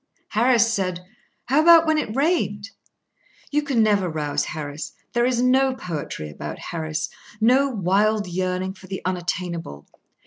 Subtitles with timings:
[0.29, 1.01] Harris said:
[1.45, 2.71] "How about when it rained?"
[3.51, 4.93] You can never rouse Harris.
[5.13, 9.85] There is no poetry about Harris—no wild yearning for the unattainable.